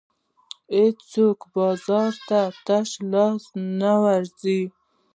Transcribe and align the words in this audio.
هېڅوک 0.75 1.39
بازار 1.53 2.11
ته 2.27 2.39
تش 2.65 2.89
لاس 3.11 3.43
نه 3.79 3.93
ورځي. 4.03 4.61